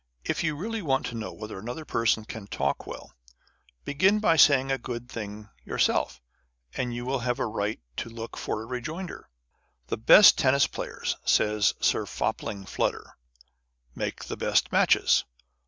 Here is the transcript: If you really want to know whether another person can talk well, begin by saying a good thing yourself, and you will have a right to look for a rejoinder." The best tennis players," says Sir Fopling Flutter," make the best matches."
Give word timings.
If 0.25 0.43
you 0.43 0.55
really 0.55 0.81
want 0.81 1.05
to 1.05 1.15
know 1.15 1.31
whether 1.31 1.59
another 1.59 1.85
person 1.85 2.25
can 2.25 2.47
talk 2.47 2.87
well, 2.87 3.13
begin 3.85 4.17
by 4.17 4.35
saying 4.35 4.71
a 4.71 4.79
good 4.79 5.07
thing 5.07 5.47
yourself, 5.63 6.19
and 6.73 6.91
you 6.91 7.05
will 7.05 7.19
have 7.19 7.37
a 7.37 7.45
right 7.45 7.79
to 7.97 8.09
look 8.09 8.35
for 8.35 8.63
a 8.63 8.65
rejoinder." 8.65 9.29
The 9.89 9.97
best 9.97 10.39
tennis 10.39 10.65
players," 10.65 11.17
says 11.23 11.75
Sir 11.81 12.07
Fopling 12.07 12.65
Flutter," 12.65 13.15
make 13.93 14.23
the 14.25 14.37
best 14.37 14.71
matches." 14.71 15.23